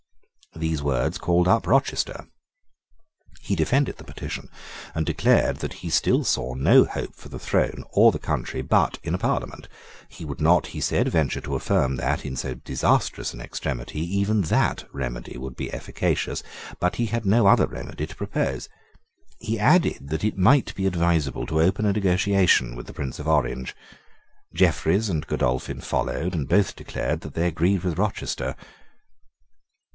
[0.55, 2.27] These words called up Rochester.
[3.41, 4.49] He defended the petition,
[4.95, 8.99] and declared that he still saw no hope for the throne or the country but
[9.03, 9.67] in a Parliament.
[10.09, 14.41] He would not, he said, venture to affirm that, in so disastrous an extremity, even
[14.43, 16.43] that remedy would be efficacious:
[16.79, 18.67] but he had no other remedy to propose.
[19.39, 23.27] He added that it might be advisable to open a negotiation with the Prince of
[23.27, 23.75] Orange.
[24.53, 28.55] Jeffreys and Godolphin followed; and both declared that they agreed with Rochester.